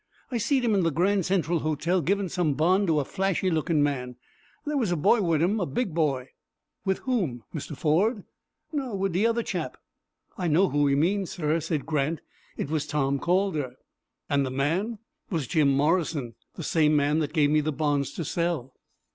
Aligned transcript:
"I 0.31 0.39
seed 0.39 0.65
him 0.65 0.73
in 0.73 0.81
the 0.81 0.89
Grand 0.89 1.27
Central 1.27 1.59
Hotel, 1.59 2.01
givin' 2.01 2.27
some 2.27 2.55
bond 2.55 2.87
to 2.87 2.99
a 2.99 3.05
flashy 3.05 3.51
lookin' 3.51 3.83
man. 3.83 4.15
There 4.65 4.75
was 4.75 4.91
a 4.91 4.95
boy 4.95 5.21
wid 5.21 5.43
him, 5.43 5.59
a 5.59 5.67
big 5.67 5.93
boy." 5.93 6.29
"With 6.83 6.97
whom 7.01 7.43
Mr. 7.53 7.77
Ford?" 7.77 8.23
"No, 8.73 8.95
wid 8.95 9.13
the 9.13 9.27
other 9.27 9.43
chap." 9.43 9.77
"I 10.39 10.47
know 10.47 10.69
who 10.69 10.87
he 10.87 10.95
means, 10.95 11.29
sir," 11.29 11.59
said 11.59 11.85
Grant. 11.85 12.21
"It 12.57 12.71
was 12.71 12.87
Tom 12.87 13.19
Calder." 13.19 13.75
"And 14.27 14.43
the 14.43 14.49
man?" 14.49 14.97
"Was 15.29 15.45
Jim 15.45 15.67
Morrison, 15.69 16.33
the 16.55 16.63
same 16.63 16.95
man 16.95 17.19
that 17.19 17.31
gave 17.31 17.51
me 17.51 17.61
the 17.61 17.71
bonds 17.71 18.11
to 18.13 18.25
sell." 18.25 18.73